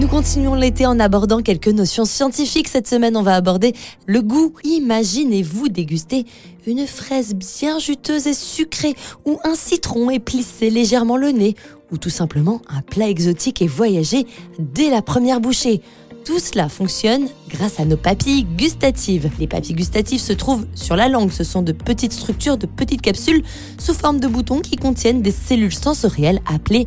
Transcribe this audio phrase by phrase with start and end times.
[0.00, 2.66] Nous continuons l'été en abordant quelques notions scientifiques.
[2.66, 3.74] Cette semaine, on va aborder
[4.06, 4.54] le goût.
[4.64, 6.26] Imaginez-vous déguster
[6.66, 11.54] une fraise bien juteuse et sucrée, ou un citron et plisser légèrement le nez,
[11.92, 14.26] ou tout simplement un plat exotique et voyager
[14.58, 15.80] dès la première bouchée.
[16.26, 19.30] Tout cela fonctionne grâce à nos papilles gustatives.
[19.38, 21.30] Les papilles gustatives se trouvent sur la langue.
[21.30, 23.44] Ce sont de petites structures, de petites capsules
[23.78, 26.86] sous forme de boutons qui contiennent des cellules sensorielles appelées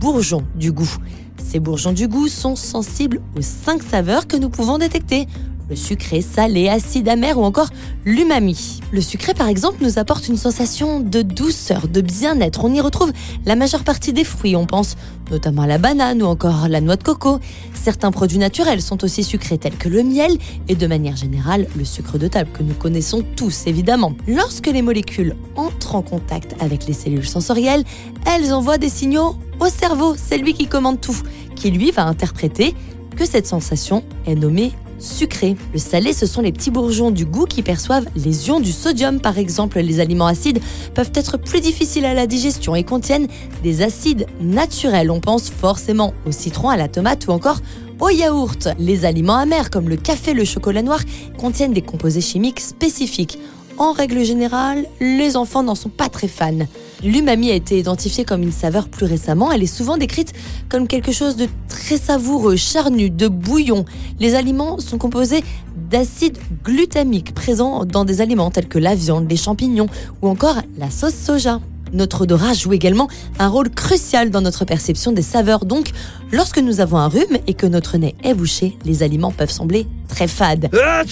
[0.00, 0.96] bourgeons du goût.
[1.38, 5.26] Ces bourgeons du goût sont sensibles aux cinq saveurs que nous pouvons détecter
[5.70, 7.68] le sucré, salé, acide, amer ou encore
[8.04, 8.80] l'umami.
[8.90, 12.64] Le sucré, par exemple, nous apporte une sensation de douceur, de bien-être.
[12.64, 13.12] On y retrouve
[13.46, 14.56] la majeure partie des fruits.
[14.56, 14.96] On pense
[15.30, 17.38] notamment à la banane ou encore la noix de coco.
[17.72, 21.84] Certains produits naturels sont aussi sucrés, tels que le miel et de manière générale le
[21.84, 24.14] sucre de table que nous connaissons tous évidemment.
[24.26, 27.84] Lorsque les molécules entrent en contact avec les cellules sensorielles,
[28.26, 30.14] elles envoient des signaux au cerveau.
[30.16, 31.16] C'est lui qui commande tout,
[31.54, 32.74] qui lui va interpréter
[33.16, 35.56] que cette sensation est nommée sucré.
[35.72, 39.20] Le salé, ce sont les petits bourgeons du goût qui perçoivent les ions du sodium.
[39.20, 40.60] Par exemple, les aliments acides
[40.94, 43.26] peuvent être plus difficiles à la digestion et contiennent
[43.62, 45.10] des acides naturels.
[45.10, 47.60] On pense forcément au citron, à la tomate ou encore
[47.98, 48.68] au yaourt.
[48.78, 51.00] Les aliments amers comme le café, le chocolat noir
[51.38, 53.38] contiennent des composés chimiques spécifiques.
[53.78, 56.66] En règle générale, les enfants n'en sont pas très fans.
[57.02, 59.50] L'umami a été identifiée comme une saveur plus récemment.
[59.52, 60.32] Elle est souvent décrite
[60.68, 63.84] comme quelque chose de très savoureux, charnu, de bouillon.
[64.18, 65.42] Les aliments sont composés
[65.90, 69.88] d'acide glutamique présents dans des aliments tels que la viande, les champignons
[70.22, 71.60] ou encore la sauce soja.
[71.92, 75.64] Notre odorat joue également un rôle crucial dans notre perception des saveurs.
[75.64, 75.90] Donc,
[76.30, 79.86] lorsque nous avons un rhume et que notre nez est bouché, les aliments peuvent sembler
[80.08, 80.68] très fades.
[80.72, 81.02] Ah,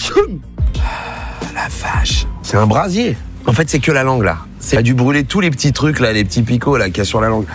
[1.53, 3.17] la vache C'est un brasier
[3.49, 4.37] en fait, c'est que la langue là.
[4.59, 7.01] C'est a dû brûler tous les petits trucs là, les petits picots là qu'il y
[7.01, 7.47] a sur la langue.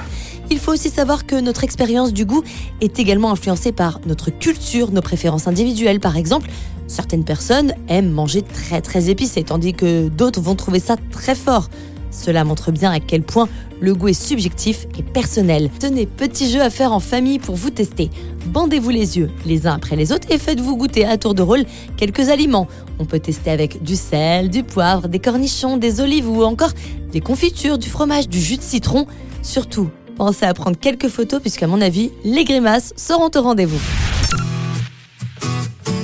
[0.51, 2.43] Il faut aussi savoir que notre expérience du goût
[2.81, 6.01] est également influencée par notre culture, nos préférences individuelles.
[6.01, 6.51] Par exemple,
[6.89, 11.71] certaines personnes aiment manger très très épicé, tandis que d'autres vont trouver ça très fort.
[12.15, 13.49] Cela montre bien à quel point
[13.81, 15.71] le goût est subjectif et personnel.
[15.79, 18.11] Tenez, petit jeu à faire en famille pour vous tester.
[18.47, 21.65] Bandez-vous les yeux les uns après les autres et faites-vous goûter à tour de rôle
[21.97, 22.69] quelques aliments.
[22.99, 26.73] On peut tester avec du sel, du poivre, des cornichons, des olives ou encore
[27.11, 29.07] des confitures, du fromage, du jus de citron.
[29.43, 33.81] Surtout, pensez à prendre quelques photos puisqu'à mon avis, les grimaces seront au rendez-vous.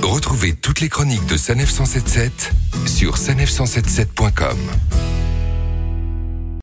[0.03, 2.51] Retrouvez toutes les chroniques de Sanef 177
[2.85, 4.57] sur sanef177.com.